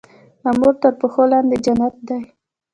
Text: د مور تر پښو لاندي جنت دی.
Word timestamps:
د 0.41 0.43
مور 0.59 0.73
تر 0.81 0.93
پښو 0.99 1.23
لاندي 1.31 1.57
جنت 1.65 1.95
دی. 2.07 2.21